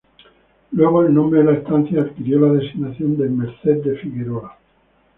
[0.71, 4.57] Luego el nombre de la estancia adquirió la designación de "Merced de Figueroa".